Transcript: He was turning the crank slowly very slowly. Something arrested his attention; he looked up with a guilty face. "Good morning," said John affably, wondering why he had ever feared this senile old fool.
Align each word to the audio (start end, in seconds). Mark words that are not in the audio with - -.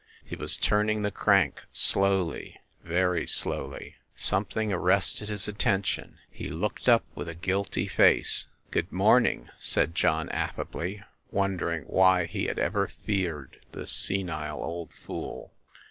He 0.25 0.35
was 0.35 0.57
turning 0.57 1.03
the 1.03 1.11
crank 1.11 1.63
slowly 1.71 2.59
very 2.83 3.27
slowly. 3.27 3.97
Something 4.15 4.73
arrested 4.73 5.29
his 5.29 5.47
attention; 5.47 6.17
he 6.31 6.49
looked 6.49 6.89
up 6.89 7.05
with 7.13 7.29
a 7.29 7.35
guilty 7.35 7.85
face. 7.85 8.47
"Good 8.71 8.91
morning," 8.91 9.49
said 9.59 9.93
John 9.93 10.27
affably, 10.29 11.03
wondering 11.29 11.83
why 11.83 12.25
he 12.25 12.45
had 12.47 12.57
ever 12.57 12.87
feared 12.87 13.59
this 13.73 13.91
senile 13.91 14.63
old 14.63 14.91
fool. 14.91 15.53